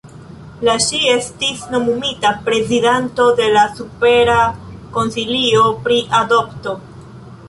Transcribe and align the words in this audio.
La 0.67 0.73
ŝi 0.85 0.99
estis 1.15 1.65
nomumita 1.73 2.31
prezidanto 2.47 3.27
de 3.39 3.49
la 3.57 3.65
Supera 3.79 4.39
Konsilio 4.97 5.63
pri 5.85 5.99
Adopto. 6.21 6.75